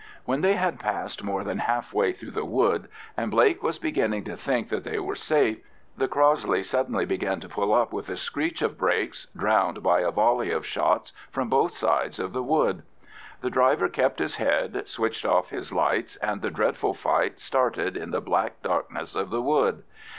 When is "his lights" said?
15.51-16.15